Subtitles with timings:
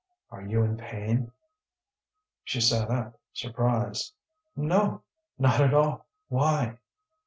[0.31, 1.31] "Are you in pain?"
[2.43, 4.15] She sat up surprised.
[4.55, 5.03] "No,
[5.37, 6.07] not at all.
[6.27, 6.79] Why?"